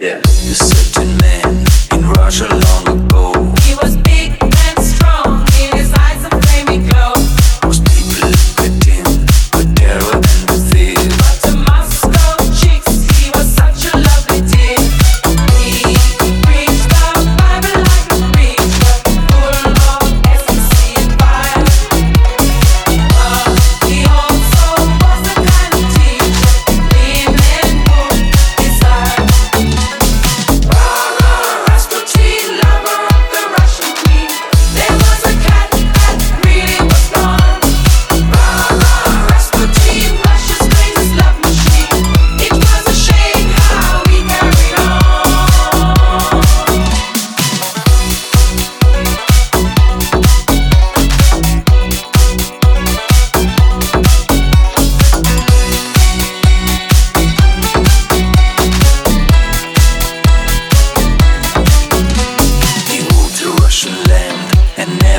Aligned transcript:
Yeah. 0.00 0.22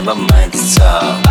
never 0.03 0.19
mind, 0.19 0.53
it's 0.53 0.79
all 0.79 1.30